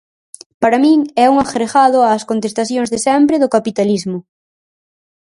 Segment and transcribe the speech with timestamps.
[0.61, 4.17] Para min é un agregado ás contestacións de sempre do capitalismo.